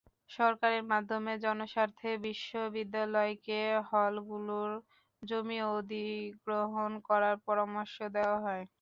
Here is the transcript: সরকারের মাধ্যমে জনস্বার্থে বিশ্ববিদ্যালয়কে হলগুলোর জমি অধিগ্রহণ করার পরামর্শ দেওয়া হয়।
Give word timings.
সরকারের 0.29 0.83
মাধ্যমে 0.91 1.33
জনস্বার্থে 1.45 2.09
বিশ্ববিদ্যালয়কে 2.25 3.59
হলগুলোর 3.89 4.71
জমি 5.21 5.59
অধিগ্রহণ 5.71 6.91
করার 7.07 7.35
পরামর্শ 7.45 7.95
দেওয়া 8.15 8.37
হয়। 8.45 8.63